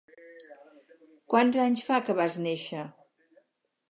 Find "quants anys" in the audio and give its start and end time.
1.33-1.85